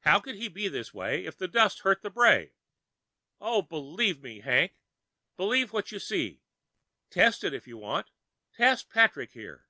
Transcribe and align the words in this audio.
How 0.00 0.18
could 0.18 0.34
he 0.34 0.48
be 0.48 0.66
this 0.66 0.92
way, 0.92 1.24
if 1.26 1.38
the 1.38 1.46
dust 1.46 1.82
hurt 1.82 2.02
the 2.02 2.10
brave? 2.10 2.50
Oh, 3.40 3.62
believe 3.62 4.20
me, 4.20 4.40
Hank! 4.40 4.74
Believe 5.36 5.72
what 5.72 5.92
you 5.92 6.00
see. 6.00 6.42
Test 7.08 7.44
it 7.44 7.54
if 7.54 7.68
you 7.68 7.78
want. 7.78 8.10
Test 8.52 8.90
Patrick 8.90 9.30
here." 9.30 9.68